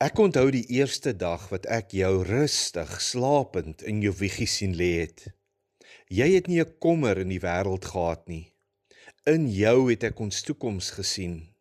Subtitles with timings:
[0.00, 4.88] Ek onthou die eerste dag wat ek jou rustig slapend in jou wieggie sien lê
[5.02, 5.26] het.
[6.08, 8.54] Jy het nie 'n kommer in die wêreld gehad nie.
[9.26, 11.52] In jou het ek ons toekoms gesien.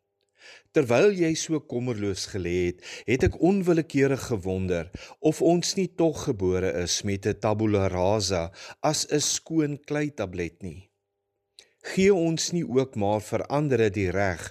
[0.71, 6.71] Terwyl jy so kommerloos gelê het, het ek onwillekeurig gewonder of ons nie tog gebore
[6.83, 10.88] is met 'n tabula rasa as 'n skoon kleitablet nie
[11.99, 14.43] gee ons nie ook maar verander die reg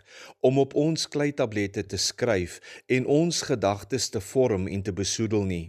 [0.44, 2.58] om op ons kleitablette te skryf
[2.92, 5.66] en ons gedagtes te vorm en te besoedel nie.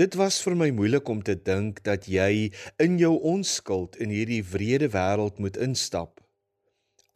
[0.00, 4.42] Dit was vir my moeilik om te dink dat jy in jou onskuld in hierdie
[4.44, 6.24] wrede wêreld moet instap.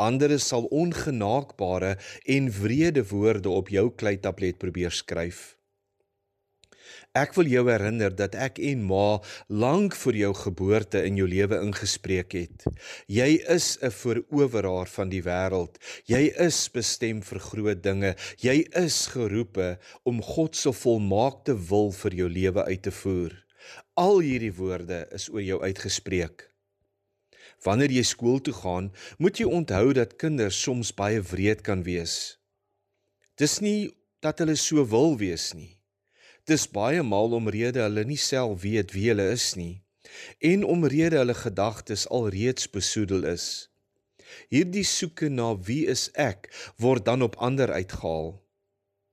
[0.00, 1.96] Andere sal ongenaakbare
[2.36, 5.59] en wrede woorde op jou kleitablet probeer skryf.
[7.16, 11.58] Ek wil jou herinner dat ek en ma lank voor jou geboorte in jou lewe
[11.64, 12.66] ingespreek het.
[13.06, 15.78] Jy is 'n veroweraar van die wêreld.
[16.06, 18.14] Jy is bestem vir groot dinge.
[18.38, 23.32] Jy is geroepe om God se volmaakte wil vir jou lewe uit te voer.
[23.94, 26.50] Al hierdie woorde is oor jou uitgespreek.
[27.64, 32.38] Wanneer jy skool toe gaan, moet jy onthou dat kinders soms baie wreed kan wees.
[33.36, 35.79] Dis nie dat hulle so wil wees nie.
[36.48, 39.82] Dis baie maal omrede hulle nie self weet wie hulle is nie
[40.38, 43.46] en omrede hulle gedagtes alreeds besoedel is.
[44.52, 46.48] Hierdie soeke na wie is ek
[46.82, 48.32] word dan op ander uitgehaal.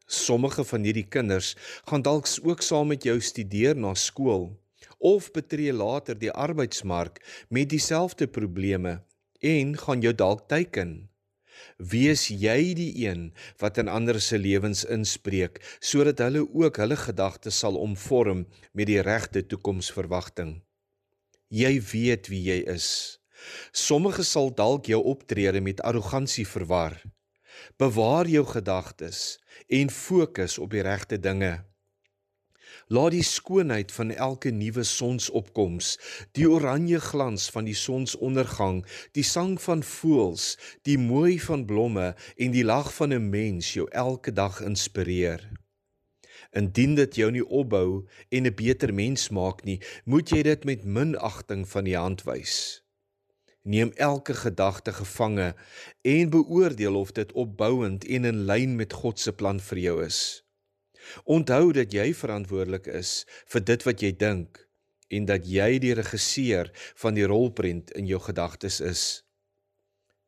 [0.08, 1.56] Sommige van hierdie kinders
[1.90, 4.50] gaan dalk ook saam met jou studeer na skool
[4.98, 7.20] of betree later die arbeidsmark
[7.50, 9.02] met dieselfde probleme
[9.40, 11.10] en gaan jou dalk teiken.
[11.78, 17.60] Wees jy die een wat in ander se lewens inspreek sodat hulle ook hulle gedagtes
[17.64, 20.58] sal omvorm met die regte toekomsverwagting.
[21.48, 22.90] Jy weet wie jy is.
[23.72, 26.98] Sommige sal dalk jou optrede met arrogansie verwar.
[27.78, 31.64] Bewaar jou gedagtes en fokus op die regte dinge.
[32.88, 35.98] Laat die skoonheid van elke nuwe sonsopkoms,
[36.32, 40.54] die oranje glans van die sonsondergang, die sang van voëls,
[40.88, 45.44] die mooi van blomme en die lag van 'n mens jou elke dag inspireer.
[46.56, 50.86] Indien dit jou nie opbou en 'n beter mens maak nie, moet jy dit met
[50.86, 52.84] minagting van die hand wys.
[53.64, 55.56] Neem elke gedagte gevange
[56.02, 60.47] en beoordeel of dit opbouend en in lyn met God se plan vir jou is.
[61.26, 64.64] Onthou dat jy verantwoordelik is vir dit wat jy dink
[65.08, 66.72] en dat jy die regisseur
[67.04, 69.04] van die rolprent in jou gedagtes is.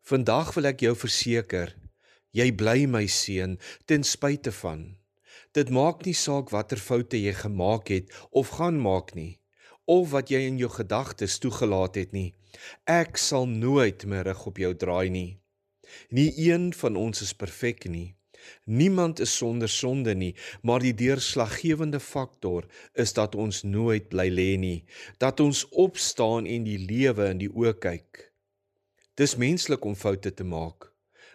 [0.08, 1.76] Vandag wil ek jou verseker,
[2.32, 4.96] jy bly my seun ten spyte van.
[5.54, 9.40] Dit maak nie saak watter foute jy gemaak het of gaan maak nie
[9.90, 12.30] of wat jy in jou gedagtes toegelaat het nie.
[12.86, 15.40] Ek sal nooit my rug op jou draai nie.
[16.14, 18.14] Nie een van ons is perfek nie.
[18.64, 24.58] Niemand is sonder sonde nie, maar die deurslaggewende faktor is dat ons nooit bly lê
[24.58, 24.84] nie,
[25.18, 28.26] dat ons opstaan en die lewe in die oë kyk.
[29.20, 30.92] Dis menslik om foute te maak,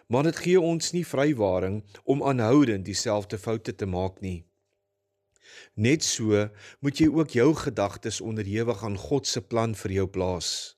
[0.07, 4.45] maar dit gee ons nie vrywaring om aanhoudend dieselfde foute te maak nie.
[5.75, 6.47] Net so
[6.79, 10.74] moet jy ook jou gedagtes onderhewig aan God se plan vir jou plaas.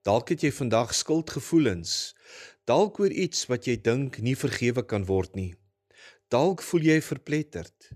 [0.00, 2.14] Dalk het jy vandag skuldgevoelens,
[2.64, 5.50] dalk oor iets wat jy dink nie vergewe kan word nie.
[6.32, 7.90] Dalk voel jy verpletterd.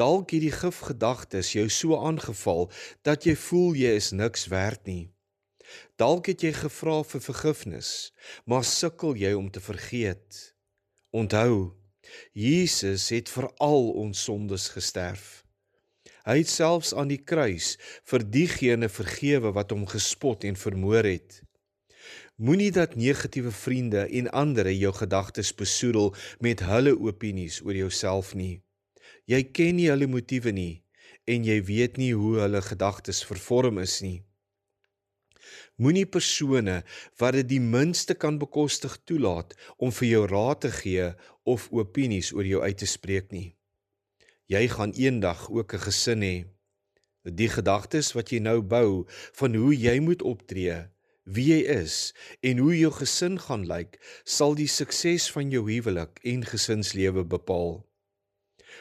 [0.00, 2.70] Dalk het die gifgedagtes jou so aangeval
[3.04, 5.12] dat jy voel jy is niks werd nie.
[6.00, 7.90] Dalk het jy gevra vir vergifnis,
[8.48, 10.54] maar sukkel jy om te vergeet.
[11.12, 11.76] Onthou,
[12.32, 15.42] Jesus het vir al ons sondes gesterf.
[16.26, 17.76] Hy het selfs aan die kruis
[18.10, 21.40] vir diegene vergewe wat hom gespot en vermoor het.
[22.36, 28.62] Moenie dat negatiewe vriende en ander jou gedagtes besoedel met hulle opinies oor jouself nie.
[29.30, 30.82] Jy ken nie hulle motiewe nie
[31.30, 34.22] en jy weet nie hoe hulle gedagtes vervorm is nie.
[35.78, 36.82] Moenie persone
[37.18, 41.08] wat dit die minste kan bekostig toelaat om vir jou raad te gee
[41.42, 43.54] of opinies oor jou uit te spreek nie.
[44.52, 46.36] Jy gaan eendag ook 'n gesin hê.
[47.24, 49.06] Die gedagtes wat jy nou bou
[49.38, 50.92] van hoe jy moet optree
[51.24, 52.12] wie jy is
[52.42, 57.82] en hoe jou gesin gaan lyk, sal die sukses van jou huwelik en gesinslewe bepaal.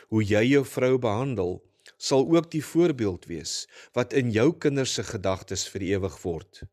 [0.10, 1.60] Hoe jy jou vrou behandel,
[1.98, 6.64] sal ook die voorbeeld wees wat in jou kinders se gedagtes vir ewig word.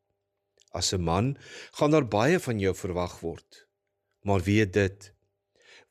[0.73, 1.37] As 'n man
[1.73, 3.67] gaan daar baie van jou verwag word.
[4.23, 5.13] Maar weet dit,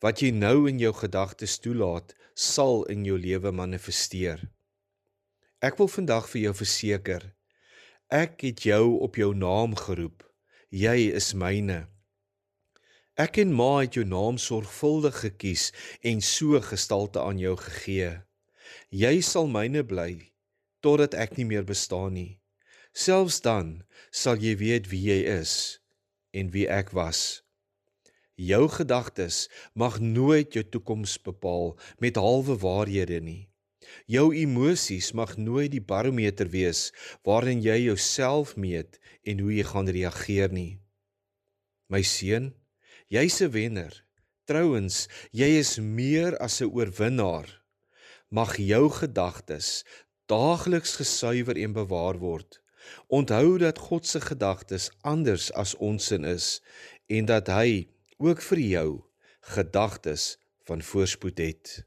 [0.04, 4.44] wat jy nou in jou gedagtes toelaat, sal in jou lewe manifesteer.
[5.62, 7.32] Ek wil vandag vir jou verseker,
[8.08, 10.24] Ek het jou op jou naam geroep.
[10.72, 11.90] Jy is myne.
[13.20, 15.74] Ek en Ma het jou naam sorgvuldig gekies
[16.08, 18.22] en so gestalte aan jou gegee.
[18.96, 20.32] Jy sal myne bly
[20.80, 22.40] totdat ek nie meer bestaan nie.
[22.96, 25.82] Selfs dan sal jy weet wie jy is
[26.32, 27.44] en wie ek was.
[28.38, 33.50] Jou gedagtes mag nooit jou toekoms bepaal met halwe waarhede nie.
[34.06, 36.92] Jou emosies mag nooit die barometer wees
[37.26, 40.78] waarin jy jouself meet en hoe jy gaan reageer nie.
[41.90, 42.54] My seun,
[43.10, 43.94] jy's 'n wenner.
[44.46, 47.50] Trouwens, jy is meer as 'n oorwinnaar.
[48.30, 49.84] Mag jou gedagtes
[50.28, 52.62] daagliks gesuiwer en bewaar word.
[53.08, 56.62] Onthou dat God se gedagtes anders as ons sin is
[57.08, 58.90] en dat hy ook vir jou
[59.56, 60.38] gedagtes
[60.68, 61.87] van voorspoed het.